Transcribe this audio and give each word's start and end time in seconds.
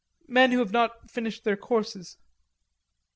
Men 0.27 0.51
who 0.51 0.57
have 0.57 0.71
not 0.71 1.11
finished 1.11 1.43
their 1.43 1.55
courses." 1.55 2.17